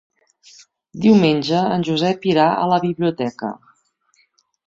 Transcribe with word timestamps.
Diumenge 1.03 1.59
en 1.75 1.85
Josep 1.89 2.25
irà 2.31 2.47
a 2.53 2.65
la 2.73 2.81
biblioteca. 2.87 3.51